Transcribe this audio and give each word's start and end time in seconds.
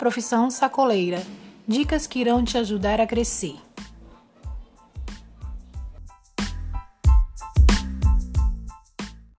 Profissão 0.00 0.50
Sacoleira. 0.50 1.22
Dicas 1.68 2.06
que 2.06 2.20
irão 2.20 2.42
te 2.42 2.56
ajudar 2.56 3.02
a 3.02 3.06
crescer. 3.06 3.56